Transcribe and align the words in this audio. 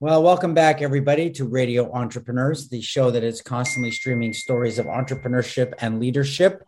Well, 0.00 0.22
welcome 0.22 0.54
back, 0.54 0.80
everybody, 0.80 1.28
to 1.30 1.44
Radio 1.44 1.90
Entrepreneurs, 1.92 2.68
the 2.68 2.80
show 2.80 3.10
that 3.10 3.24
is 3.24 3.42
constantly 3.42 3.90
streaming 3.90 4.32
stories 4.32 4.78
of 4.78 4.86
entrepreneurship 4.86 5.72
and 5.80 5.98
leadership 5.98 6.62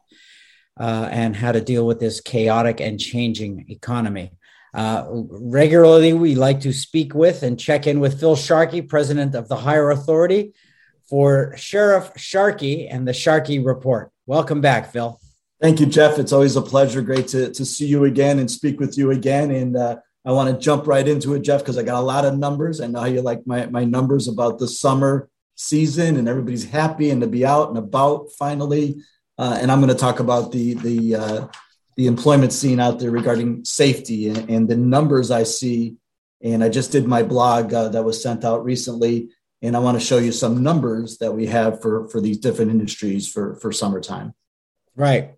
uh, 0.80 1.08
and 1.12 1.36
how 1.36 1.52
to 1.52 1.60
deal 1.60 1.86
with 1.86 2.00
this 2.00 2.20
chaotic 2.20 2.80
and 2.80 2.98
changing 2.98 3.66
economy. 3.68 4.32
Uh, 4.74 5.06
regularly, 5.08 6.12
we 6.12 6.34
like 6.34 6.62
to 6.62 6.72
speak 6.72 7.14
with 7.14 7.44
and 7.44 7.60
check 7.60 7.86
in 7.86 8.00
with 8.00 8.18
Phil 8.18 8.34
Sharkey, 8.34 8.82
president 8.82 9.36
of 9.36 9.46
the 9.46 9.54
Hire 9.54 9.90
Authority, 9.90 10.52
for 11.08 11.56
Sheriff 11.56 12.10
Sharkey 12.16 12.88
and 12.88 13.06
the 13.06 13.12
Sharkey 13.12 13.60
Report. 13.60 14.10
Welcome 14.26 14.60
back, 14.60 14.90
Phil. 14.90 15.20
Thank 15.60 15.78
you, 15.78 15.86
Jeff. 15.86 16.18
It's 16.18 16.32
always 16.32 16.56
a 16.56 16.62
pleasure. 16.62 17.00
Great 17.00 17.28
to, 17.28 17.52
to 17.52 17.64
see 17.64 17.86
you 17.86 18.06
again 18.06 18.40
and 18.40 18.50
speak 18.50 18.80
with 18.80 18.98
you 18.98 19.12
again. 19.12 19.52
And 19.52 19.76
uh, 19.76 19.98
I 20.24 20.32
want 20.32 20.54
to 20.54 20.62
jump 20.62 20.86
right 20.86 21.06
into 21.06 21.34
it, 21.34 21.40
Jeff, 21.40 21.60
because 21.60 21.78
I 21.78 21.82
got 21.82 22.00
a 22.00 22.04
lot 22.04 22.24
of 22.24 22.38
numbers. 22.38 22.80
I 22.80 22.86
know 22.86 23.00
how 23.00 23.06
you 23.06 23.22
like 23.22 23.46
my, 23.46 23.66
my 23.66 23.84
numbers 23.84 24.28
about 24.28 24.58
the 24.58 24.68
summer 24.68 25.30
season 25.56 26.16
and 26.16 26.28
everybody's 26.28 26.64
happy 26.64 27.10
and 27.10 27.20
to 27.22 27.26
be 27.26 27.44
out 27.44 27.68
and 27.68 27.78
about 27.78 28.28
finally. 28.38 28.96
Uh, 29.38 29.58
and 29.60 29.72
I'm 29.72 29.80
going 29.80 29.92
to 29.92 29.98
talk 29.98 30.20
about 30.20 30.52
the, 30.52 30.74
the, 30.74 31.14
uh, 31.14 31.46
the 31.96 32.06
employment 32.06 32.52
scene 32.52 32.80
out 32.80 32.98
there 32.98 33.10
regarding 33.10 33.64
safety 33.64 34.28
and, 34.28 34.50
and, 34.50 34.68
the 34.68 34.76
numbers 34.76 35.30
I 35.30 35.44
see. 35.44 35.96
And 36.42 36.62
I 36.62 36.68
just 36.68 36.92
did 36.92 37.06
my 37.06 37.22
blog 37.22 37.72
uh, 37.72 37.88
that 37.88 38.04
was 38.04 38.22
sent 38.22 38.44
out 38.44 38.64
recently. 38.64 39.30
And 39.62 39.76
I 39.76 39.80
want 39.80 39.98
to 39.98 40.04
show 40.04 40.18
you 40.18 40.32
some 40.32 40.62
numbers 40.62 41.18
that 41.18 41.32
we 41.32 41.46
have 41.46 41.80
for, 41.80 42.08
for 42.08 42.20
these 42.20 42.38
different 42.38 42.70
industries 42.70 43.30
for, 43.30 43.56
for 43.56 43.72
summertime. 43.72 44.34
Right. 44.96 45.34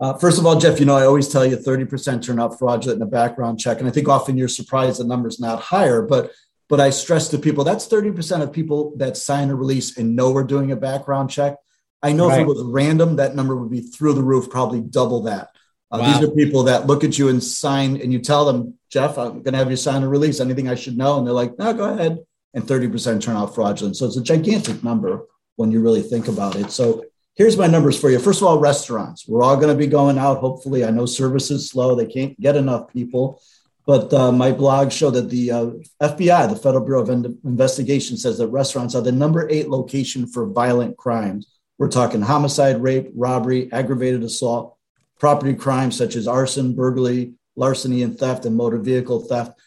Uh, 0.00 0.16
first 0.16 0.38
of 0.38 0.46
all, 0.46 0.58
Jeff, 0.58 0.78
you 0.78 0.86
know, 0.86 0.96
I 0.96 1.04
always 1.04 1.28
tell 1.28 1.44
you 1.44 1.56
30% 1.56 2.22
turn 2.22 2.38
out 2.38 2.58
fraudulent 2.58 3.00
in 3.00 3.02
a 3.02 3.10
background 3.10 3.58
check. 3.58 3.78
And 3.80 3.88
I 3.88 3.90
think 3.90 4.08
often 4.08 4.36
you're 4.36 4.46
surprised 4.46 5.00
the 5.00 5.04
number's 5.04 5.40
not 5.40 5.60
higher, 5.60 6.02
but 6.02 6.32
but 6.68 6.80
I 6.80 6.90
stress 6.90 7.28
to 7.28 7.38
people 7.38 7.64
that's 7.64 7.88
30% 7.88 8.42
of 8.42 8.52
people 8.52 8.94
that 8.98 9.16
sign 9.16 9.48
a 9.48 9.54
release 9.54 9.96
and 9.96 10.14
know 10.14 10.30
we're 10.30 10.44
doing 10.44 10.70
a 10.70 10.76
background 10.76 11.30
check. 11.30 11.56
I 12.02 12.12
know 12.12 12.28
right. 12.28 12.40
if 12.40 12.42
it 12.42 12.46
was 12.46 12.62
random, 12.62 13.16
that 13.16 13.34
number 13.34 13.56
would 13.56 13.70
be 13.70 13.80
through 13.80 14.12
the 14.12 14.22
roof, 14.22 14.50
probably 14.50 14.82
double 14.82 15.22
that. 15.22 15.48
Uh, 15.90 15.98
wow. 16.00 16.12
These 16.12 16.28
are 16.28 16.32
people 16.32 16.64
that 16.64 16.86
look 16.86 17.04
at 17.04 17.18
you 17.18 17.28
and 17.28 17.42
sign, 17.42 18.00
and 18.00 18.12
you 18.12 18.18
tell 18.18 18.44
them, 18.44 18.74
Jeff, 18.90 19.16
I'm 19.16 19.42
going 19.42 19.52
to 19.52 19.58
have 19.58 19.70
you 19.70 19.76
sign 19.76 20.02
a 20.02 20.08
release. 20.08 20.40
Anything 20.40 20.68
I 20.68 20.74
should 20.74 20.98
know? 20.98 21.18
And 21.18 21.26
they're 21.26 21.34
like, 21.34 21.58
no, 21.58 21.72
go 21.72 21.92
ahead. 21.92 22.18
And 22.54 22.64
30% 22.64 23.22
turn 23.22 23.36
out 23.36 23.54
fraudulent. 23.54 23.96
So 23.96 24.06
it's 24.06 24.16
a 24.16 24.22
gigantic 24.22 24.84
number 24.84 25.24
when 25.56 25.70
you 25.70 25.80
really 25.80 26.02
think 26.02 26.28
about 26.28 26.56
it. 26.56 26.70
So 26.70 27.04
here's 27.38 27.56
my 27.56 27.68
numbers 27.68 27.98
for 27.98 28.10
you. 28.10 28.18
First 28.18 28.42
of 28.42 28.48
all, 28.48 28.58
restaurants. 28.58 29.26
We're 29.26 29.44
all 29.44 29.56
going 29.56 29.68
to 29.68 29.78
be 29.78 29.86
going 29.86 30.18
out. 30.18 30.38
Hopefully, 30.38 30.84
I 30.84 30.90
know 30.90 31.06
service 31.06 31.50
is 31.50 31.70
slow. 31.70 31.94
They 31.94 32.06
can't 32.06 32.38
get 32.38 32.56
enough 32.56 32.92
people. 32.92 33.40
But 33.86 34.12
uh, 34.12 34.32
my 34.32 34.52
blog 34.52 34.92
showed 34.92 35.12
that 35.12 35.30
the 35.30 35.50
uh, 35.50 35.70
FBI, 36.02 36.50
the 36.50 36.56
Federal 36.56 36.84
Bureau 36.84 37.00
of 37.00 37.08
Investigation, 37.08 38.18
says 38.18 38.36
that 38.36 38.48
restaurants 38.48 38.94
are 38.94 39.00
the 39.00 39.12
number 39.12 39.48
eight 39.48 39.70
location 39.70 40.26
for 40.26 40.44
violent 40.46 40.98
crimes. 40.98 41.46
We're 41.78 41.88
talking 41.88 42.20
homicide, 42.20 42.82
rape, 42.82 43.10
robbery, 43.14 43.72
aggravated 43.72 44.24
assault, 44.24 44.76
property 45.18 45.54
crimes 45.54 45.96
such 45.96 46.16
as 46.16 46.28
arson, 46.28 46.74
burglary, 46.74 47.32
larceny, 47.56 48.02
and 48.02 48.18
theft, 48.18 48.44
and 48.44 48.56
motor 48.56 48.78
vehicle 48.78 49.20
theft. 49.20 49.58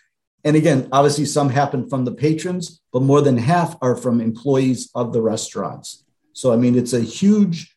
And 0.43 0.55
again, 0.55 0.87
obviously, 0.91 1.25
some 1.25 1.49
happen 1.49 1.89
from 1.89 2.05
the 2.05 2.11
patrons, 2.11 2.81
but 2.91 3.01
more 3.01 3.21
than 3.21 3.37
half 3.37 3.75
are 3.81 3.95
from 3.95 4.21
employees 4.21 4.91
of 4.93 5.13
the 5.13 5.21
restaurants. 5.21 6.03
So, 6.41 6.51
I 6.51 6.55
mean, 6.55 6.75
it's 6.75 6.93
a 6.93 7.01
huge 7.01 7.75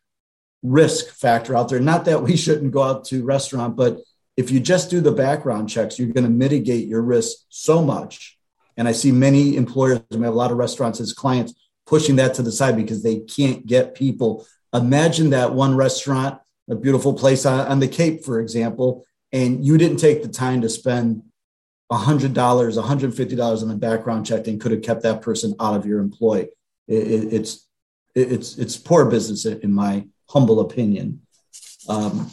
risk 0.62 1.14
factor 1.14 1.54
out 1.54 1.68
there. 1.68 1.80
Not 1.80 2.06
that 2.06 2.22
we 2.22 2.34
shouldn't 2.44 2.72
go 2.72 2.82
out 2.82 3.04
to 3.06 3.22
restaurant, 3.22 3.76
but 3.76 3.98
if 4.38 4.50
you 4.50 4.58
just 4.58 4.88
do 4.88 5.02
the 5.02 5.12
background 5.12 5.68
checks, 5.68 5.98
you're 5.98 6.08
going 6.08 6.24
to 6.24 6.30
mitigate 6.30 6.88
your 6.88 7.02
risk 7.02 7.36
so 7.50 7.82
much. 7.82 8.38
And 8.78 8.88
I 8.88 8.92
see 8.92 9.12
many 9.12 9.56
employers, 9.56 10.00
we 10.10 10.16
have 10.22 10.32
a 10.32 10.36
lot 10.36 10.50
of 10.50 10.56
restaurants 10.56 10.98
as 10.98 11.12
clients 11.12 11.52
pushing 11.86 12.16
that 12.16 12.32
to 12.34 12.42
the 12.42 12.50
side 12.50 12.74
because 12.74 13.02
they 13.02 13.18
can't 13.20 13.66
get 13.66 13.94
people. 13.94 14.46
Imagine 14.72 15.28
that 15.30 15.52
one 15.52 15.76
restaurant, 15.76 16.40
a 16.70 16.74
beautiful 16.74 17.12
place 17.12 17.44
on, 17.44 17.80
the 17.80 17.86
Cape, 17.86 18.24
for 18.24 18.40
example, 18.40 19.04
and 19.30 19.62
you 19.64 19.76
didn't 19.76 19.98
take 19.98 20.22
the 20.22 20.28
time 20.28 20.62
to 20.62 20.70
spend 20.70 21.22
$100, 21.92 22.32
$150 22.32 23.62
on 23.62 23.70
a 23.70 23.76
background 23.76 24.24
check 24.24 24.46
and 24.46 24.58
could 24.58 24.72
have 24.72 24.82
kept 24.82 25.02
that 25.02 25.20
person 25.20 25.54
out 25.60 25.76
of 25.76 25.84
your 25.84 26.00
employ. 26.00 26.48
It, 26.88 27.06
it, 27.06 27.32
it's 27.34 27.63
it's 28.14 28.58
it's 28.58 28.76
poor 28.76 29.04
business 29.06 29.44
in 29.44 29.72
my 29.72 30.06
humble 30.28 30.60
opinion. 30.60 31.22
Um, 31.88 32.30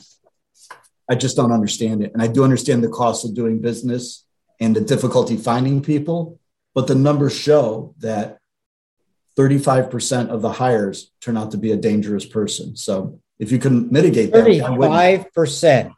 I 1.10 1.16
just 1.16 1.36
don't 1.36 1.52
understand 1.52 2.04
it, 2.04 2.14
and 2.14 2.22
I 2.22 2.28
do 2.28 2.44
understand 2.44 2.84
the 2.84 2.90
cost 2.90 3.26
of 3.26 3.34
doing 3.34 3.60
business 3.60 4.26
and 4.60 4.76
the 4.76 4.82
difficulty 4.82 5.36
finding 5.38 5.82
people, 5.82 6.40
but 6.74 6.88
the 6.88 6.96
numbers 6.96 7.36
show 7.36 7.96
that 8.00 8.38
35% 9.38 10.30
of 10.30 10.42
the 10.42 10.52
hires 10.52 11.12
turn 11.20 11.36
out 11.36 11.52
to 11.52 11.58
be 11.58 11.72
a 11.72 11.78
dangerous 11.78 12.26
person. 12.26 12.76
So 12.76 13.20
if 13.40 13.52
you 13.52 13.58
can 13.58 13.92
mitigate 13.92 14.32
that, 14.34 14.46
35% 14.46 15.94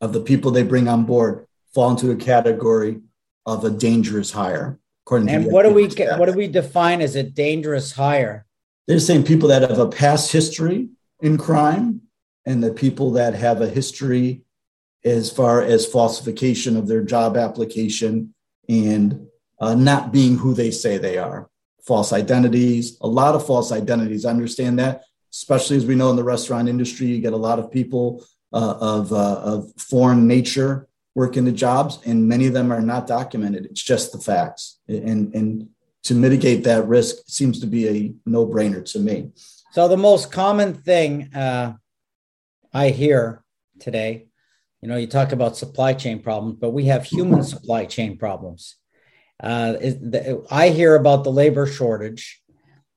of 0.00 0.12
the 0.12 0.20
people 0.20 0.50
they 0.50 0.62
bring 0.62 0.88
on 0.88 1.04
board 1.04 1.46
fall 1.74 1.90
into 1.90 2.10
a 2.10 2.16
category 2.16 3.00
of 3.46 3.64
a 3.64 3.70
dangerous 3.70 4.30
hire. 4.30 4.78
According 5.06 5.28
and 5.30 5.44
to 5.44 5.50
what 5.50 5.64
do 5.64 5.72
we 5.72 5.86
what 5.86 6.26
do 6.26 6.32
we 6.32 6.46
define 6.46 7.00
as 7.00 7.16
a 7.16 7.22
dangerous 7.22 7.92
hire? 7.92 8.46
They're 8.90 8.98
saying 8.98 9.22
people 9.22 9.50
that 9.50 9.62
have 9.62 9.78
a 9.78 9.86
past 9.86 10.32
history 10.32 10.88
in 11.20 11.38
crime 11.38 12.00
and 12.44 12.60
the 12.60 12.72
people 12.72 13.12
that 13.12 13.34
have 13.36 13.60
a 13.60 13.68
history 13.68 14.42
as 15.04 15.30
far 15.30 15.62
as 15.62 15.86
falsification 15.86 16.76
of 16.76 16.88
their 16.88 17.04
job 17.04 17.36
application 17.36 18.34
and 18.68 19.28
uh, 19.60 19.76
not 19.76 20.10
being 20.10 20.36
who 20.36 20.54
they 20.54 20.72
say 20.72 20.98
they 20.98 21.18
are. 21.18 21.48
False 21.86 22.12
identities, 22.12 22.98
a 23.00 23.06
lot 23.06 23.36
of 23.36 23.46
false 23.46 23.70
identities. 23.70 24.24
I 24.24 24.30
understand 24.30 24.80
that, 24.80 25.04
especially 25.32 25.76
as 25.76 25.86
we 25.86 25.94
know 25.94 26.10
in 26.10 26.16
the 26.16 26.24
restaurant 26.24 26.68
industry, 26.68 27.06
you 27.06 27.20
get 27.20 27.32
a 27.32 27.36
lot 27.36 27.60
of 27.60 27.70
people 27.70 28.24
uh, 28.52 28.74
of, 28.80 29.12
uh, 29.12 29.40
of 29.40 29.72
foreign 29.78 30.26
nature 30.26 30.88
working 31.14 31.44
the 31.44 31.52
jobs, 31.52 32.00
and 32.06 32.26
many 32.26 32.48
of 32.48 32.54
them 32.54 32.72
are 32.72 32.82
not 32.82 33.06
documented. 33.06 33.66
It's 33.66 33.84
just 33.84 34.10
the 34.10 34.18
facts. 34.18 34.80
And, 34.88 35.32
and 35.32 35.68
to 36.04 36.14
mitigate 36.14 36.64
that 36.64 36.86
risk 36.86 37.16
seems 37.26 37.60
to 37.60 37.66
be 37.66 37.88
a 37.88 38.14
no 38.26 38.46
brainer 38.46 38.84
to 38.92 38.98
me. 38.98 39.30
So, 39.72 39.88
the 39.88 39.96
most 39.96 40.32
common 40.32 40.74
thing 40.74 41.34
uh, 41.34 41.74
I 42.72 42.90
hear 42.90 43.44
today, 43.78 44.26
you 44.80 44.88
know, 44.88 44.96
you 44.96 45.06
talk 45.06 45.32
about 45.32 45.56
supply 45.56 45.92
chain 45.92 46.22
problems, 46.22 46.56
but 46.60 46.70
we 46.70 46.86
have 46.86 47.04
human 47.04 47.42
supply 47.42 47.84
chain 47.84 48.16
problems. 48.16 48.76
Uh, 49.42 49.72
the, 49.72 50.44
I 50.50 50.70
hear 50.70 50.94
about 50.94 51.24
the 51.24 51.32
labor 51.32 51.66
shortage, 51.66 52.42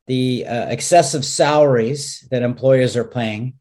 the 0.08 0.46
uh, 0.48 0.68
excessive 0.68 1.24
salaries 1.24 2.28
that 2.32 2.44
employers 2.44 2.98
are 2.98 3.06
paying 3.06 3.56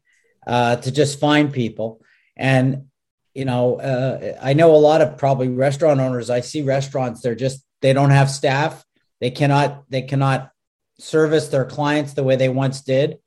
uh, 0.45 0.77
to 0.77 0.91
just 0.91 1.19
find 1.19 1.53
people. 1.53 2.01
And, 2.35 2.87
you 3.33 3.45
know, 3.45 3.79
uh, 3.79 4.37
I 4.41 4.53
know 4.53 4.75
a 4.75 4.77
lot 4.77 5.01
of 5.01 5.17
probably 5.17 5.49
restaurant 5.49 5.99
owners, 5.99 6.29
I 6.29 6.41
see 6.41 6.61
restaurants, 6.61 7.21
they're 7.21 7.35
just, 7.35 7.63
they 7.81 7.93
don't 7.93 8.09
have 8.09 8.29
staff 8.29 8.83
they 9.23 9.31
cannot 9.31 9.89
they 9.89 10.01
cannot 10.01 10.51
service 10.99 11.47
their 11.47 11.63
clients 11.63 12.11
the 12.11 12.25
way 12.25 12.35
they 12.35 12.49
once 12.49 12.81
did. 12.81 13.19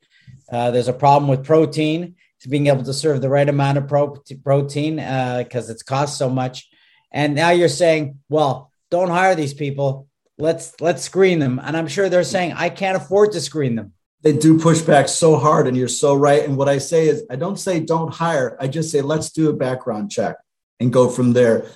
Uh, 0.47 0.69
there's 0.69 0.87
a 0.87 0.93
problem 0.93 1.27
with 1.27 1.43
protein, 1.43 2.13
to 2.41 2.49
being 2.49 2.67
able 2.67 2.83
to 2.83 2.93
serve 2.93 3.19
the 3.19 3.29
right 3.29 3.49
amount 3.49 3.79
of 3.79 3.87
pro- 3.87 4.21
protein 4.43 4.97
because 4.97 5.69
uh, 5.69 5.73
it's 5.73 5.81
cost 5.81 6.15
so 6.15 6.29
much. 6.29 6.69
And 7.11 7.33
now 7.33 7.49
you're 7.49 7.67
saying, 7.67 8.19
well, 8.29 8.71
don't 8.91 9.09
hire 9.09 9.33
these 9.33 9.55
people. 9.55 10.07
Let's 10.37 10.79
let's 10.79 11.01
screen 11.01 11.39
them. 11.39 11.59
And 11.63 11.75
I'm 11.75 11.87
sure 11.87 12.09
they're 12.09 12.23
saying, 12.23 12.53
I 12.53 12.69
can't 12.69 12.95
afford 12.95 13.31
to 13.31 13.41
screen 13.41 13.73
them. 13.75 13.93
They 14.21 14.33
do 14.33 14.59
push 14.59 14.81
back 14.81 15.07
so 15.07 15.35
hard, 15.35 15.67
and 15.67 15.75
you're 15.75 15.87
so 15.87 16.13
right. 16.13 16.43
And 16.43 16.57
what 16.57 16.69
I 16.69 16.77
say 16.77 17.07
is, 17.07 17.23
I 17.31 17.37
don't 17.37 17.59
say 17.59 17.79
don't 17.79 18.13
hire. 18.13 18.55
I 18.59 18.67
just 18.67 18.91
say 18.91 19.01
let's 19.01 19.31
do 19.31 19.49
a 19.49 19.53
background 19.53 20.11
check 20.11 20.35
and 20.79 20.93
go 20.93 21.09
from 21.09 21.33
there 21.33 21.71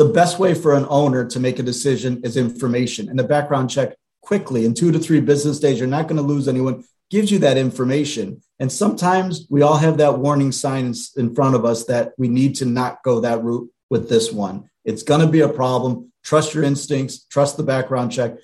the 0.00 0.06
best 0.06 0.38
way 0.38 0.54
for 0.54 0.74
an 0.74 0.86
owner 0.88 1.26
to 1.26 1.38
make 1.38 1.58
a 1.58 1.62
decision 1.62 2.22
is 2.24 2.38
information 2.38 3.10
and 3.10 3.18
the 3.18 3.22
background 3.22 3.68
check 3.68 3.94
quickly. 4.22 4.64
In 4.64 4.72
two 4.72 4.90
to 4.92 4.98
three 4.98 5.20
business 5.20 5.60
days 5.60 5.78
you're 5.78 5.86
not 5.86 6.08
going 6.08 6.16
to 6.16 6.22
lose 6.22 6.48
anyone. 6.48 6.84
Gives 7.10 7.30
you 7.30 7.38
that 7.40 7.58
information. 7.58 8.40
And 8.60 8.72
sometimes 8.72 9.46
we 9.50 9.60
all 9.60 9.76
have 9.76 9.98
that 9.98 10.18
warning 10.18 10.52
sign 10.52 10.94
in 11.18 11.34
front 11.34 11.54
of 11.54 11.66
us 11.66 11.84
that 11.84 12.14
we 12.16 12.28
need 12.28 12.54
to 12.56 12.64
not 12.64 13.02
go 13.02 13.20
that 13.20 13.44
route 13.44 13.68
with 13.90 14.08
this 14.08 14.32
one. 14.32 14.70
It's 14.86 15.02
going 15.02 15.20
to 15.20 15.26
be 15.26 15.40
a 15.40 15.48
problem. 15.50 16.10
Trust 16.24 16.54
your 16.54 16.64
instincts 16.64 17.26
trust 17.28 17.58
the 17.58 17.62
background 17.62 18.10
check. 18.10 18.38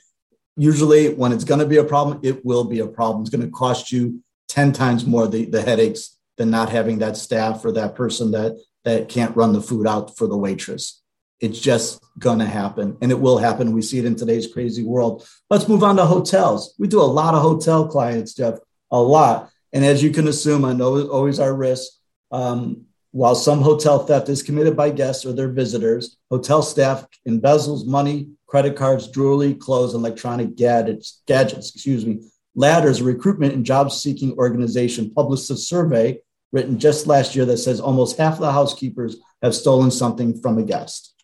Usually 0.58 1.14
when 1.14 1.32
it's 1.32 1.44
going 1.44 1.60
to 1.60 1.72
be 1.74 1.78
a 1.78 1.84
problem 1.84 2.20
it 2.22 2.44
will 2.44 2.64
be 2.64 2.80
a 2.80 2.86
problem. 2.86 3.22
It's 3.22 3.34
going 3.34 3.46
to 3.46 3.50
cost 3.50 3.90
you 3.90 4.22
10 4.48 4.72
times 4.72 5.06
more 5.06 5.26
the, 5.26 5.46
the 5.46 5.62
headaches 5.62 6.18
than 6.36 6.50
not 6.50 6.68
having 6.68 6.98
that 6.98 7.16
staff 7.16 7.64
or 7.64 7.72
that 7.72 7.94
person 7.94 8.32
that 8.32 8.58
that 8.84 9.08
can't 9.08 9.34
run 9.34 9.54
the 9.54 9.62
food 9.62 9.86
out 9.86 10.18
for 10.18 10.26
the 10.26 10.36
waitress 10.36 11.00
it's 11.40 11.58
just 11.60 12.02
going 12.18 12.38
to 12.38 12.46
happen 12.46 12.96
and 13.02 13.10
it 13.10 13.20
will 13.20 13.38
happen. 13.38 13.72
We 13.72 13.82
see 13.82 13.98
it 13.98 14.04
in 14.04 14.16
today's 14.16 14.52
crazy 14.52 14.82
world. 14.82 15.26
Let's 15.50 15.68
move 15.68 15.82
on 15.82 15.96
to 15.96 16.06
hotels. 16.06 16.74
We 16.78 16.88
do 16.88 17.00
a 17.00 17.02
lot 17.02 17.34
of 17.34 17.42
hotel 17.42 17.88
clients, 17.88 18.34
Jeff, 18.34 18.58
a 18.90 19.00
lot. 19.00 19.50
And 19.72 19.84
as 19.84 20.02
you 20.02 20.10
can 20.10 20.28
assume, 20.28 20.64
I 20.64 20.72
know 20.72 20.96
it's 20.96 21.10
always 21.10 21.40
our 21.40 21.54
risk. 21.54 21.92
Um, 22.30 22.86
while 23.10 23.34
some 23.34 23.62
hotel 23.62 23.98
theft 24.00 24.28
is 24.28 24.42
committed 24.42 24.76
by 24.76 24.90
guests 24.90 25.24
or 25.24 25.32
their 25.32 25.48
visitors, 25.48 26.18
hotel 26.30 26.62
staff 26.62 27.06
embezzles 27.26 27.86
money 27.86 28.28
credit 28.46 28.76
cards, 28.76 29.08
jewelry, 29.08 29.54
clothes, 29.54 29.94
electronic 29.94 30.56
gadgets, 30.56 31.22
gadgets, 31.26 31.70
excuse 31.74 32.06
me. 32.06 32.20
Ladders, 32.54 33.00
a 33.00 33.04
recruitment 33.04 33.54
and 33.54 33.66
job 33.66 33.90
seeking 33.92 34.32
organization, 34.38 35.10
published 35.10 35.50
a 35.50 35.56
survey 35.56 36.20
written 36.52 36.78
just 36.78 37.06
last 37.06 37.34
year 37.34 37.44
that 37.44 37.58
says 37.58 37.80
almost 37.80 38.16
half 38.16 38.34
of 38.34 38.40
the 38.40 38.52
housekeepers 38.52 39.16
have 39.42 39.54
stolen 39.54 39.90
something 39.90 40.40
from 40.40 40.58
a 40.58 40.62
guest. 40.62 41.15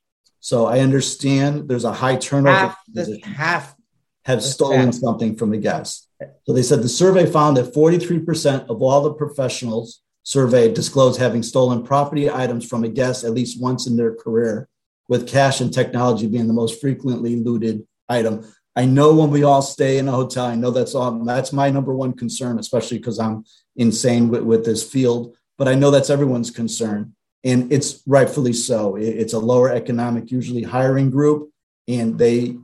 So 0.42 0.66
I 0.66 0.80
understand 0.80 1.68
there's 1.68 1.84
a 1.84 1.92
high 1.92 2.16
turnover. 2.16 2.56
Half, 2.56 2.78
the, 2.92 3.20
half 3.20 3.76
have 4.24 4.42
stolen 4.42 4.86
half. 4.86 4.94
something 4.94 5.36
from 5.36 5.52
a 5.52 5.56
guest. 5.56 6.08
So 6.46 6.52
they 6.52 6.64
said 6.64 6.82
the 6.82 6.88
survey 6.88 7.26
found 7.26 7.56
that 7.56 7.72
43% 7.72 8.66
of 8.66 8.82
all 8.82 9.02
the 9.02 9.14
professionals 9.14 10.02
surveyed 10.24 10.74
disclosed 10.74 11.20
having 11.20 11.44
stolen 11.44 11.84
property 11.84 12.28
items 12.28 12.68
from 12.68 12.82
a 12.82 12.88
guest 12.88 13.22
at 13.22 13.30
least 13.30 13.62
once 13.62 13.86
in 13.86 13.96
their 13.96 14.16
career, 14.16 14.68
with 15.08 15.28
cash 15.28 15.60
and 15.60 15.72
technology 15.72 16.26
being 16.26 16.48
the 16.48 16.52
most 16.52 16.80
frequently 16.80 17.36
looted 17.36 17.86
item. 18.08 18.44
I 18.74 18.84
know 18.84 19.14
when 19.14 19.30
we 19.30 19.44
all 19.44 19.62
stay 19.62 19.98
in 19.98 20.08
a 20.08 20.12
hotel, 20.12 20.46
I 20.46 20.56
know 20.56 20.72
that's 20.72 20.96
all 20.96 21.24
that's 21.24 21.52
my 21.52 21.70
number 21.70 21.94
one 21.94 22.14
concern, 22.14 22.58
especially 22.58 22.98
because 22.98 23.20
I'm 23.20 23.44
insane 23.76 24.28
with, 24.28 24.42
with 24.42 24.64
this 24.64 24.82
field, 24.82 25.36
but 25.56 25.68
I 25.68 25.76
know 25.76 25.92
that's 25.92 26.10
everyone's 26.10 26.50
concern. 26.50 27.14
And 27.44 27.72
it's 27.72 28.02
rightfully 28.06 28.52
so. 28.52 28.96
It's 28.96 29.32
a 29.32 29.38
lower 29.38 29.70
economic, 29.70 30.30
usually 30.30 30.62
hiring 30.62 31.10
group. 31.10 31.50
And 31.88 32.18
they, 32.18 32.56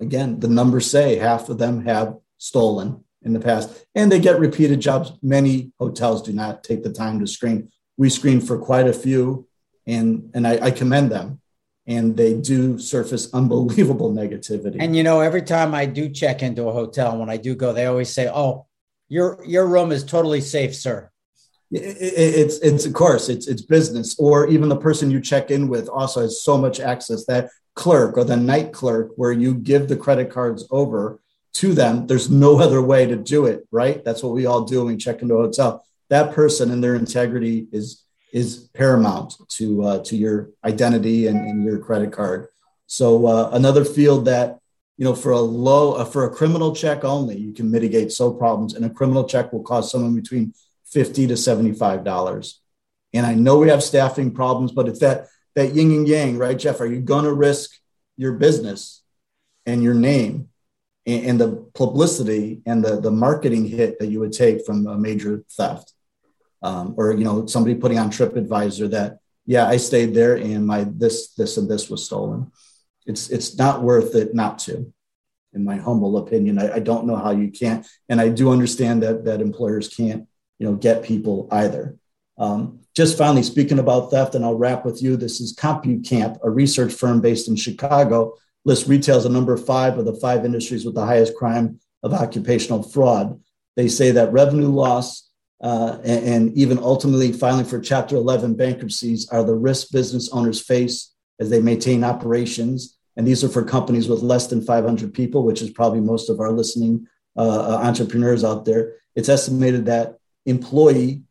again, 0.00 0.40
the 0.40 0.48
numbers 0.48 0.90
say 0.90 1.16
half 1.16 1.48
of 1.48 1.58
them 1.58 1.84
have 1.86 2.16
stolen 2.36 3.04
in 3.22 3.32
the 3.32 3.40
past 3.40 3.86
and 3.94 4.12
they 4.12 4.20
get 4.20 4.38
repeated 4.38 4.80
jobs. 4.80 5.12
Many 5.22 5.72
hotels 5.78 6.22
do 6.22 6.32
not 6.32 6.62
take 6.62 6.82
the 6.82 6.92
time 6.92 7.20
to 7.20 7.26
screen. 7.26 7.70
We 7.96 8.10
screen 8.10 8.40
for 8.40 8.58
quite 8.58 8.86
a 8.86 8.92
few, 8.92 9.48
and, 9.86 10.30
and 10.34 10.46
I, 10.46 10.66
I 10.66 10.70
commend 10.70 11.10
them 11.10 11.40
and 11.88 12.16
they 12.16 12.34
do 12.34 12.78
surface 12.78 13.32
unbelievable 13.32 14.12
negativity. 14.12 14.76
And 14.78 14.94
you 14.94 15.02
know, 15.02 15.20
every 15.20 15.42
time 15.42 15.74
I 15.74 15.86
do 15.86 16.08
check 16.10 16.42
into 16.42 16.68
a 16.68 16.72
hotel, 16.72 17.18
when 17.18 17.30
I 17.30 17.38
do 17.38 17.56
go, 17.56 17.72
they 17.72 17.86
always 17.86 18.12
say, 18.12 18.28
"Oh, 18.28 18.66
your 19.08 19.42
your 19.44 19.66
room 19.66 19.90
is 19.90 20.04
totally 20.04 20.42
safe, 20.42 20.76
sir." 20.76 21.10
It's 21.70 22.58
it's 22.58 22.86
of 22.86 22.94
course 22.94 23.28
it's 23.28 23.46
it's 23.46 23.62
business, 23.62 24.18
or 24.18 24.48
even 24.48 24.68
the 24.68 24.76
person 24.76 25.10
you 25.10 25.20
check 25.20 25.50
in 25.50 25.68
with 25.68 25.88
also 25.88 26.22
has 26.22 26.42
so 26.42 26.56
much 26.56 26.80
access 26.80 27.26
that 27.26 27.50
clerk 27.74 28.16
or 28.16 28.24
the 28.24 28.36
night 28.36 28.72
clerk 28.72 29.12
where 29.16 29.32
you 29.32 29.54
give 29.54 29.86
the 29.88 29.96
credit 29.96 30.30
cards 30.30 30.66
over 30.70 31.20
to 31.54 31.74
them. 31.74 32.06
There's 32.06 32.30
no 32.30 32.58
other 32.58 32.80
way 32.80 33.06
to 33.06 33.16
do 33.16 33.46
it, 33.46 33.66
right? 33.70 34.02
That's 34.04 34.22
what 34.22 34.32
we 34.32 34.46
all 34.46 34.64
do 34.64 34.84
when 34.84 34.94
we 34.94 34.96
check 34.96 35.22
into 35.22 35.34
a 35.34 35.42
hotel. 35.42 35.84
That 36.08 36.32
person 36.32 36.70
and 36.70 36.82
their 36.82 36.94
integrity 36.94 37.66
is 37.70 38.04
is 38.32 38.68
paramount 38.74 39.34
to 39.48 39.82
uh, 39.82 39.98
to 40.04 40.16
your 40.16 40.50
identity 40.64 41.26
and, 41.26 41.38
and, 41.48 41.64
your 41.64 41.78
credit 41.78 42.12
card. 42.12 42.48
So 42.86 43.26
uh, 43.26 43.50
another 43.52 43.84
field 43.84 44.26
that 44.26 44.58
you 44.96 45.04
know 45.04 45.14
for 45.14 45.32
a 45.32 45.40
low 45.40 45.92
uh, 45.92 46.04
for 46.04 46.24
a 46.24 46.30
criminal 46.30 46.74
check 46.74 47.04
only, 47.04 47.36
you 47.36 47.52
can 47.52 47.70
mitigate 47.70 48.12
so 48.12 48.32
problems, 48.32 48.74
and 48.74 48.84
a 48.84 48.90
criminal 48.90 49.24
check 49.24 49.52
will 49.52 49.62
cost 49.62 49.90
someone 49.90 50.14
between 50.14 50.54
fifty 50.92 51.26
to 51.26 51.36
seventy 51.36 51.72
five 51.72 52.04
dollars. 52.04 52.60
And 53.14 53.24
I 53.24 53.34
know 53.34 53.58
we 53.58 53.68
have 53.68 53.82
staffing 53.82 54.32
problems, 54.32 54.72
but 54.72 54.88
it's 54.88 55.00
that 55.00 55.26
that 55.54 55.74
yin 55.74 55.90
and 55.92 56.08
yang, 56.08 56.38
right, 56.38 56.58
Jeff? 56.58 56.80
Are 56.80 56.86
you 56.86 57.00
going 57.00 57.24
to 57.24 57.32
risk 57.32 57.70
your 58.16 58.32
business 58.32 59.02
and 59.66 59.82
your 59.82 59.94
name 59.94 60.48
and, 61.06 61.24
and 61.26 61.40
the 61.40 61.70
publicity 61.74 62.60
and 62.66 62.84
the 62.84 63.00
the 63.00 63.10
marketing 63.10 63.66
hit 63.66 63.98
that 63.98 64.08
you 64.08 64.20
would 64.20 64.32
take 64.32 64.64
from 64.66 64.86
a 64.86 64.96
major 64.96 65.44
theft? 65.50 65.92
um, 66.62 66.94
or 66.96 67.12
you 67.12 67.24
know 67.24 67.46
somebody 67.46 67.74
putting 67.74 67.98
on 67.98 68.10
TripAdvisor 68.10 68.90
that 68.90 69.18
yeah 69.46 69.66
I 69.66 69.76
stayed 69.76 70.14
there 70.14 70.36
and 70.36 70.66
my 70.66 70.84
this 70.88 71.34
this 71.34 71.56
and 71.56 71.68
this 71.68 71.88
was 71.88 72.04
stolen. 72.04 72.52
It's 73.06 73.30
it's 73.30 73.56
not 73.56 73.82
worth 73.82 74.14
it 74.14 74.34
not 74.34 74.58
to, 74.60 74.92
in 75.52 75.64
my 75.64 75.76
humble 75.76 76.18
opinion. 76.18 76.58
I, 76.58 76.74
I 76.74 76.78
don't 76.78 77.06
know 77.06 77.16
how 77.16 77.30
you 77.30 77.50
can't, 77.50 77.86
and 78.08 78.20
I 78.20 78.28
do 78.28 78.50
understand 78.50 79.02
that 79.02 79.24
that 79.24 79.40
employers 79.40 79.88
can't 79.88 80.27
you 80.58 80.68
know 80.68 80.74
get 80.74 81.02
people 81.02 81.48
either. 81.50 81.96
Um, 82.38 82.80
just 82.94 83.18
finally 83.18 83.42
speaking 83.42 83.78
about 83.78 84.10
theft, 84.10 84.34
and 84.34 84.44
I'll 84.44 84.56
wrap 84.56 84.84
with 84.84 85.02
you. 85.02 85.16
This 85.16 85.40
is 85.40 85.54
CompuCamp, 85.54 86.38
a 86.42 86.50
research 86.50 86.92
firm 86.92 87.20
based 87.20 87.48
in 87.48 87.56
Chicago, 87.56 88.34
lists 88.64 88.88
retail 88.88 89.16
as 89.16 89.24
a 89.24 89.30
number 89.30 89.56
five 89.56 89.98
of 89.98 90.04
the 90.04 90.14
five 90.14 90.44
industries 90.44 90.84
with 90.84 90.94
the 90.94 91.04
highest 91.04 91.34
crime 91.34 91.80
of 92.02 92.12
occupational 92.12 92.82
fraud. 92.82 93.40
They 93.76 93.88
say 93.88 94.10
that 94.12 94.32
revenue 94.32 94.68
loss 94.68 95.28
uh, 95.60 95.98
and, 96.04 96.24
and, 96.24 96.56
even 96.56 96.78
ultimately 96.78 97.32
filing 97.32 97.64
for 97.64 97.80
Chapter 97.80 98.14
11 98.14 98.54
bankruptcies 98.54 99.28
are 99.30 99.42
the 99.42 99.56
risk 99.56 99.90
business 99.90 100.28
owners 100.32 100.60
face 100.60 101.12
as 101.40 101.50
they 101.50 101.60
maintain 101.60 102.04
operations. 102.04 102.96
And 103.16 103.26
these 103.26 103.42
are 103.42 103.48
for 103.48 103.64
companies 103.64 104.08
with 104.08 104.22
less 104.22 104.46
than 104.46 104.62
500 104.62 105.12
people, 105.12 105.42
which 105.42 105.60
is 105.60 105.70
probably 105.70 106.00
most 106.00 106.30
of 106.30 106.38
our 106.38 106.52
listening 106.52 107.08
uh, 107.36 107.40
uh 107.74 107.80
entrepreneurs 107.82 108.44
out 108.44 108.64
there. 108.66 108.94
It's 109.16 109.28
estimated 109.28 109.86
that 109.86 110.17
employee 110.48 111.22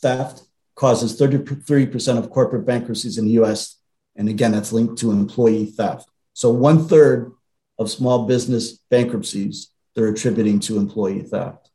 theft 0.00 0.42
causes 0.74 1.18
33% 1.20 2.18
of 2.18 2.30
corporate 2.30 2.66
bankruptcies 2.66 3.18
in 3.18 3.24
the 3.24 3.32
US. 3.42 3.76
And 4.14 4.28
again, 4.28 4.52
that's 4.52 4.72
linked 4.72 4.98
to 4.98 5.10
employee 5.10 5.66
theft. 5.66 6.08
So 6.34 6.50
one 6.50 6.86
third 6.86 7.32
of 7.78 7.90
small 7.90 8.26
business 8.26 8.78
bankruptcies 8.90 9.70
they're 9.94 10.08
attributing 10.08 10.60
to 10.60 10.76
employee 10.76 11.22
theft. 11.22 11.70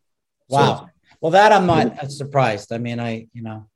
Wow. 0.48 0.78
So 0.78 0.90
well, 1.20 1.32
that 1.32 1.52
I'm 1.52 1.66
not 1.66 2.12
surprised. 2.12 2.72
I 2.72 2.78
mean, 2.78 3.00
I, 3.00 3.28
you 3.34 3.42
know, 3.42 3.68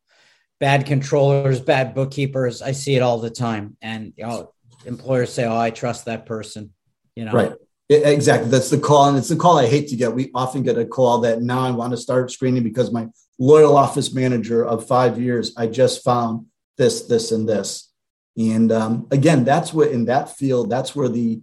bad 0.60 0.86
controllers, 0.86 1.60
bad 1.60 1.94
bookkeepers, 1.94 2.62
I 2.62 2.72
see 2.72 2.96
it 2.96 3.02
all 3.02 3.20
the 3.20 3.30
time. 3.30 3.78
And, 3.82 4.14
you 4.16 4.26
know, 4.26 4.54
employers 4.86 5.34
say, 5.34 5.46
oh, 5.46 5.58
I 5.58 5.70
trust 5.72 6.06
that 6.06 6.26
person, 6.26 6.74
you 7.16 7.26
know. 7.26 7.32
Right. 7.32 7.54
Exactly. 7.90 8.50
That's 8.50 8.70
the 8.70 8.80
call. 8.80 9.10
And 9.10 9.18
it's 9.18 9.30
the 9.30 9.36
call 9.36 9.60
I 9.60 9.68
hate 9.68 9.90
to 9.90 9.96
get. 9.96 10.14
We 10.14 10.32
often 10.34 10.64
get 10.64 10.78
a 10.78 10.86
call 10.86 11.20
that 11.22 11.42
now 11.42 11.60
I 11.60 11.72
want 11.72 11.92
to 11.92 11.98
start 11.98 12.32
screening 12.32 12.64
because 12.64 12.92
my 12.92 13.08
loyal 13.38 13.78
office 13.78 14.14
manager 14.14 14.66
of 14.66 14.88
five 14.88 15.20
years, 15.20 15.54
I 15.56 15.68
just 15.68 16.04
found 16.04 16.48
this, 16.78 17.04
this, 17.04 17.32
and 17.32 17.48
this. 17.48 17.92
And 18.38 18.72
um, 18.72 19.08
again, 19.12 19.44
that's 19.44 19.72
what 19.72 19.92
in 19.92 20.06
that 20.06 20.36
field, 20.36 20.70
that's 20.70 20.96
where 20.96 21.10
the 21.10 21.42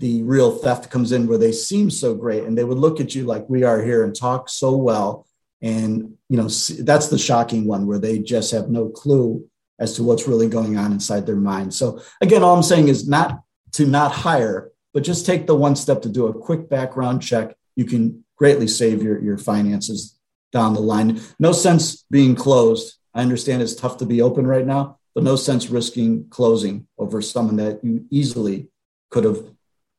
the 0.00 0.22
real 0.24 0.50
theft 0.50 0.90
comes 0.90 1.12
in, 1.12 1.28
where 1.28 1.38
they 1.38 1.52
seem 1.52 1.88
so 1.88 2.12
great 2.12 2.42
and 2.42 2.58
they 2.58 2.64
would 2.64 2.78
look 2.78 2.98
at 2.98 3.14
you 3.14 3.22
like 3.22 3.48
we 3.48 3.62
are 3.62 3.80
here 3.80 4.02
and 4.02 4.16
talk 4.16 4.48
so 4.48 4.76
well 4.76 5.28
and 5.62 6.14
you 6.28 6.36
know 6.36 6.48
that's 6.80 7.08
the 7.08 7.18
shocking 7.18 7.66
one 7.66 7.86
where 7.86 7.98
they 7.98 8.18
just 8.18 8.50
have 8.50 8.68
no 8.68 8.88
clue 8.88 9.48
as 9.78 9.94
to 9.94 10.02
what's 10.02 10.28
really 10.28 10.48
going 10.48 10.76
on 10.76 10.92
inside 10.92 11.24
their 11.24 11.36
mind 11.36 11.72
so 11.72 12.02
again 12.20 12.42
all 12.42 12.54
i'm 12.54 12.62
saying 12.62 12.88
is 12.88 13.08
not 13.08 13.42
to 13.70 13.86
not 13.86 14.12
hire 14.12 14.71
but 14.92 15.02
just 15.02 15.26
take 15.26 15.46
the 15.46 15.54
one 15.54 15.76
step 15.76 16.02
to 16.02 16.08
do 16.08 16.26
a 16.26 16.34
quick 16.34 16.68
background 16.68 17.22
check 17.22 17.54
you 17.76 17.84
can 17.84 18.24
greatly 18.36 18.68
save 18.68 19.02
your, 19.02 19.20
your 19.22 19.38
finances 19.38 20.18
down 20.52 20.74
the 20.74 20.80
line 20.80 21.20
no 21.38 21.52
sense 21.52 22.04
being 22.10 22.34
closed 22.34 22.96
i 23.14 23.20
understand 23.20 23.62
it's 23.62 23.74
tough 23.74 23.96
to 23.96 24.06
be 24.06 24.20
open 24.20 24.46
right 24.46 24.66
now 24.66 24.98
but 25.14 25.24
no 25.24 25.36
sense 25.36 25.68
risking 25.70 26.26
closing 26.28 26.86
over 26.98 27.22
someone 27.22 27.56
that 27.56 27.82
you 27.82 28.04
easily 28.10 28.68
could 29.10 29.24
have 29.24 29.44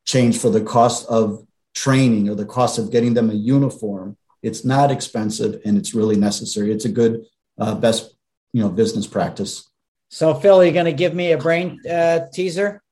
changed 0.05 0.41
for 0.41 0.49
the 0.49 0.61
cost 0.61 1.07
of 1.07 1.45
training 1.73 2.29
or 2.29 2.35
the 2.35 2.45
cost 2.45 2.77
of 2.77 2.91
getting 2.91 3.13
them 3.13 3.29
a 3.29 3.33
uniform 3.33 4.17
it's 4.43 4.65
not 4.65 4.91
expensive 4.91 5.61
and 5.65 5.77
it's 5.77 5.95
really 5.95 6.17
necessary. 6.17 6.71
It's 6.71 6.85
a 6.85 6.89
good 6.89 7.25
uh, 7.57 7.75
best 7.75 8.13
you 8.51 8.61
know 8.61 8.69
business 8.69 9.07
practice. 9.07 9.67
So 10.09 10.35
Phil, 10.35 10.61
are 10.61 10.65
you 10.65 10.71
going 10.71 10.85
to 10.85 10.93
give 10.93 11.15
me 11.15 11.31
a 11.31 11.37
brain 11.37 11.79
uh, 11.89 12.27
teaser? 12.31 12.82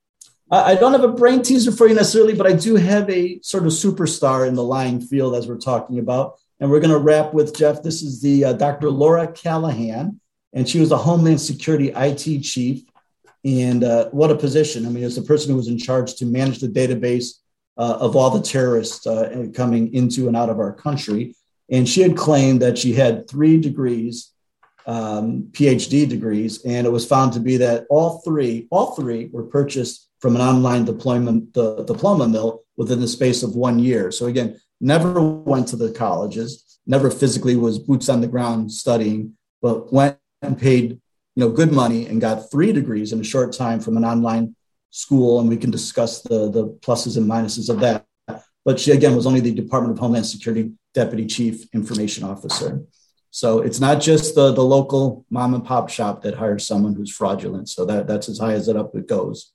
I 0.52 0.74
don't 0.74 0.92
have 0.92 1.02
a 1.02 1.08
brain 1.08 1.40
teaser 1.40 1.72
for 1.72 1.88
you 1.88 1.94
necessarily, 1.94 2.34
but 2.34 2.46
I 2.46 2.52
do 2.52 2.76
have 2.76 3.08
a 3.08 3.40
sort 3.40 3.64
of 3.64 3.72
superstar 3.72 4.46
in 4.46 4.54
the 4.54 4.62
lying 4.62 5.00
field 5.00 5.34
as 5.34 5.48
we're 5.48 5.56
talking 5.56 5.98
about. 5.98 6.38
And 6.60 6.70
we're 6.70 6.78
going 6.78 6.90
to 6.90 6.98
wrap 6.98 7.32
with 7.32 7.56
Jeff. 7.56 7.82
This 7.82 8.02
is 8.02 8.20
the 8.20 8.44
uh, 8.44 8.52
Dr. 8.52 8.90
Laura 8.90 9.32
Callahan, 9.32 10.20
and 10.52 10.68
she 10.68 10.78
was 10.78 10.92
a 10.92 10.96
Homeland 10.98 11.40
Security 11.40 11.90
IT 11.96 12.42
chief. 12.42 12.82
And 13.46 13.82
uh, 13.82 14.10
what 14.10 14.30
a 14.30 14.36
position! 14.36 14.84
I 14.84 14.90
mean, 14.90 15.02
it's 15.02 15.16
the 15.16 15.22
person 15.22 15.50
who 15.50 15.56
was 15.56 15.68
in 15.68 15.78
charge 15.78 16.16
to 16.16 16.26
manage 16.26 16.60
the 16.60 16.68
database 16.68 17.38
uh, 17.78 17.96
of 17.98 18.14
all 18.14 18.30
the 18.30 18.42
terrorists 18.42 19.06
uh, 19.06 19.46
coming 19.54 19.92
into 19.94 20.28
and 20.28 20.36
out 20.36 20.50
of 20.50 20.60
our 20.60 20.72
country. 20.72 21.34
And 21.70 21.88
she 21.88 22.02
had 22.02 22.14
claimed 22.14 22.60
that 22.60 22.76
she 22.76 22.92
had 22.92 23.26
three 23.26 23.58
degrees, 23.58 24.30
um, 24.86 25.48
PhD 25.52 26.06
degrees, 26.06 26.62
and 26.64 26.86
it 26.86 26.90
was 26.90 27.06
found 27.06 27.32
to 27.32 27.40
be 27.40 27.56
that 27.56 27.86
all 27.88 28.20
three, 28.20 28.68
all 28.70 28.94
three 28.94 29.30
were 29.32 29.44
purchased 29.44 30.10
from 30.22 30.36
an 30.36 30.40
online 30.40 30.84
deployment 30.84 31.52
the 31.52 31.82
diploma 31.82 32.28
mill 32.28 32.62
within 32.76 33.00
the 33.00 33.08
space 33.08 33.42
of 33.42 33.56
one 33.56 33.80
year. 33.80 34.12
So 34.12 34.26
again, 34.26 34.58
never 34.80 35.20
went 35.20 35.66
to 35.68 35.76
the 35.76 35.90
colleges, 35.90 36.78
never 36.86 37.10
physically 37.10 37.56
was 37.56 37.80
boots 37.80 38.08
on 38.08 38.20
the 38.20 38.28
ground 38.28 38.70
studying, 38.70 39.36
but 39.60 39.92
went 39.92 40.16
and 40.40 40.58
paid 40.58 40.92
you 41.34 41.40
know 41.40 41.50
good 41.50 41.72
money 41.72 42.06
and 42.06 42.20
got 42.20 42.50
three 42.52 42.72
degrees 42.72 43.12
in 43.12 43.20
a 43.20 43.24
short 43.24 43.52
time 43.52 43.80
from 43.80 43.96
an 43.96 44.04
online 44.04 44.54
school, 44.90 45.40
and 45.40 45.48
we 45.48 45.56
can 45.56 45.72
discuss 45.72 46.22
the 46.22 46.48
the 46.50 46.68
pluses 46.84 47.16
and 47.16 47.28
minuses 47.28 47.68
of 47.68 47.80
that. 47.80 48.06
But 48.64 48.78
she 48.78 48.92
again 48.92 49.16
was 49.16 49.26
only 49.26 49.40
the 49.40 49.52
Department 49.52 49.92
of 49.92 49.98
Homeland 49.98 50.26
Security 50.26 50.70
deputy 50.94 51.26
chief 51.26 51.66
information 51.74 52.22
officer. 52.22 52.80
So 53.30 53.60
it's 53.60 53.80
not 53.80 54.00
just 54.00 54.34
the, 54.34 54.52
the 54.52 54.62
local 54.62 55.24
mom 55.30 55.54
and 55.54 55.64
pop 55.64 55.88
shop 55.88 56.20
that 56.22 56.34
hires 56.34 56.66
someone 56.66 56.94
who's 56.94 57.10
fraudulent. 57.10 57.70
So 57.70 57.86
that, 57.86 58.06
that's 58.06 58.28
as 58.28 58.38
high 58.38 58.52
as 58.52 58.68
it 58.68 58.76
up 58.76 58.94
it 58.94 59.08
goes. 59.08 59.52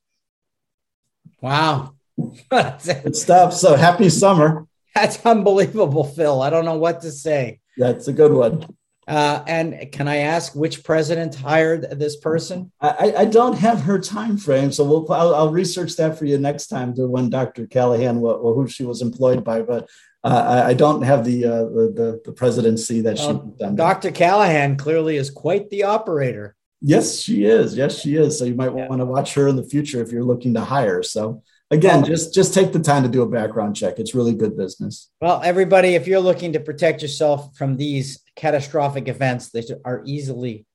Wow. 1.41 1.93
Good 2.49 3.15
stuff. 3.15 3.53
So 3.53 3.75
happy 3.75 4.09
summer. 4.09 4.67
That's 4.95 5.23
unbelievable, 5.23 6.03
Phil. 6.03 6.41
I 6.41 6.49
don't 6.49 6.65
know 6.65 6.77
what 6.77 7.01
to 7.01 7.11
say. 7.11 7.59
That's 7.77 8.07
a 8.07 8.13
good 8.13 8.33
one. 8.33 8.65
Uh, 9.07 9.41
and 9.47 9.91
can 9.91 10.07
I 10.07 10.17
ask 10.17 10.53
which 10.53 10.83
president 10.83 11.35
hired 11.35 11.97
this 11.99 12.17
person? 12.17 12.71
I, 12.81 13.13
I 13.19 13.25
don't 13.25 13.57
have 13.57 13.81
her 13.83 13.99
time 13.99 14.37
frame, 14.37 14.71
so 14.71 14.83
we'll 14.83 15.09
I'll, 15.13 15.33
I'll, 15.33 15.51
research 15.51 15.95
that 15.95 16.17
for 16.17 16.25
you 16.25 16.37
next 16.37 16.67
time 16.67 16.93
to 16.95 17.07
when 17.07 17.29
Dr. 17.29 17.67
Callahan 17.67 18.17
or 18.17 18.53
who 18.53 18.67
she 18.67 18.83
was 18.83 19.01
employed 19.01 19.45
by. 19.45 19.61
But 19.61 19.87
uh, 20.25 20.63
I, 20.65 20.69
I, 20.69 20.73
don't 20.73 21.03
have 21.03 21.23
the, 21.23 21.45
uh, 21.45 21.63
the, 21.63 22.21
the 22.25 22.31
presidency 22.33 22.99
that 23.01 23.17
she. 23.17 23.39
Dr. 23.75 24.11
Callahan 24.11 24.75
clearly 24.75 25.15
is 25.15 25.29
quite 25.29 25.69
the 25.69 25.83
operator. 25.83 26.56
Yes, 26.81 27.19
she 27.19 27.45
is. 27.45 27.75
Yes, 27.75 27.99
she 27.99 28.15
is. 28.15 28.37
So 28.37 28.45
you 28.45 28.55
might 28.55 28.75
yeah. 28.75 28.87
want 28.87 29.01
to 29.01 29.05
watch 29.05 29.33
her 29.33 29.47
in 29.47 29.55
the 29.55 29.63
future 29.63 30.01
if 30.01 30.11
you're 30.11 30.23
looking 30.23 30.53
to 30.53 30.61
hire. 30.61 31.01
So 31.01 31.41
again 31.71 32.05
just 32.05 32.33
just 32.33 32.53
take 32.53 32.71
the 32.71 32.79
time 32.79 33.03
to 33.03 33.09
do 33.09 33.23
a 33.23 33.29
background 33.29 33.75
check 33.75 33.99
it's 33.99 34.15
really 34.15 34.33
good 34.33 34.55
business 34.55 35.09
well 35.21 35.41
everybody 35.43 35.95
if 35.95 36.07
you're 36.07 36.21
looking 36.21 36.53
to 36.53 36.59
protect 36.59 37.01
yourself 37.01 37.57
from 37.57 37.77
these 37.77 38.23
catastrophic 38.35 39.07
events 39.07 39.49
that 39.49 39.81
are 39.83 40.03
easily 40.05 40.67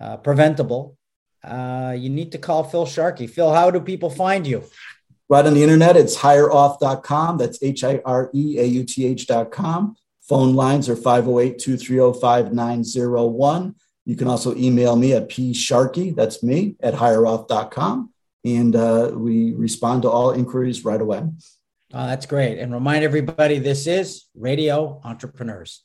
uh, 0.00 0.16
preventable 0.18 0.96
uh, 1.44 1.94
you 1.96 2.10
need 2.10 2.32
to 2.32 2.38
call 2.38 2.64
phil 2.64 2.86
sharkey 2.86 3.26
phil 3.26 3.54
how 3.54 3.70
do 3.70 3.80
people 3.80 4.10
find 4.10 4.46
you 4.46 4.62
right 5.28 5.46
on 5.46 5.54
the 5.54 5.62
internet 5.62 5.96
it's 5.96 6.18
hireauth.com 6.18 7.38
that's 7.38 7.62
h-i-r-e-a-u-t-h.com 7.62 9.96
phone 10.28 10.54
lines 10.54 10.90
are 10.90 10.96
508-230-5901 10.96 13.74
you 14.08 14.16
can 14.16 14.26
also 14.26 14.56
email 14.56 14.96
me 14.96 15.12
at 15.12 15.28
p 15.28 15.52
sharkey 15.52 16.10
that's 16.10 16.42
me 16.42 16.74
at 16.80 16.94
hireauth.com 16.94 18.10
and 18.44 18.74
uh, 18.74 19.10
we 19.14 19.52
respond 19.52 20.02
to 20.02 20.08
all 20.08 20.32
inquiries 20.32 20.84
right 20.84 21.00
away. 21.00 21.22
Uh, 21.92 22.06
that's 22.06 22.26
great. 22.26 22.58
And 22.58 22.72
remind 22.72 23.04
everybody 23.04 23.58
this 23.58 23.86
is 23.86 24.26
Radio 24.34 25.00
Entrepreneurs. 25.04 25.84